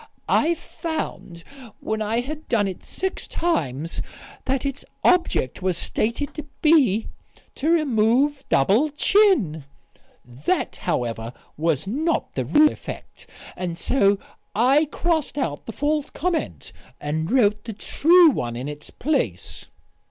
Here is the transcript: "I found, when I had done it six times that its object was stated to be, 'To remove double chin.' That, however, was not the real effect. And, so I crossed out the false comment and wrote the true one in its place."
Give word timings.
"I 0.27 0.55
found, 0.55 1.43
when 1.79 2.01
I 2.01 2.21
had 2.21 2.47
done 2.47 2.67
it 2.67 2.83
six 2.83 3.27
times 3.27 4.01
that 4.45 4.65
its 4.65 4.83
object 5.03 5.61
was 5.61 5.77
stated 5.77 6.33
to 6.33 6.45
be, 6.63 7.05
'To 7.53 7.69
remove 7.69 8.43
double 8.49 8.89
chin.' 8.89 9.63
That, 10.25 10.77
however, 10.77 11.33
was 11.55 11.85
not 11.85 12.33
the 12.33 12.45
real 12.45 12.71
effect. 12.71 13.27
And, 13.55 13.77
so 13.77 14.17
I 14.55 14.85
crossed 14.85 15.37
out 15.37 15.67
the 15.67 15.71
false 15.71 16.09
comment 16.09 16.73
and 16.99 17.29
wrote 17.29 17.65
the 17.65 17.73
true 17.73 18.31
one 18.31 18.55
in 18.55 18.67
its 18.67 18.89
place." 18.89 19.67